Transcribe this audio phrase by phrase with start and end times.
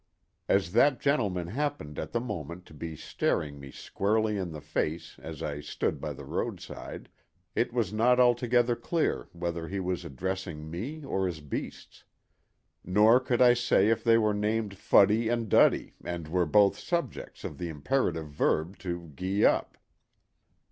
[0.49, 5.15] As that gentleman happened at the moment to be staring me squarely in the face
[5.21, 7.07] as I stood by the roadside
[7.53, 12.03] it was not altogether clear whether he was addressing me or his beasts;
[12.83, 17.43] nor could I say if they were named Fuddy and Duddy and were both subjects
[17.43, 19.77] of the imperative verb "to gee up."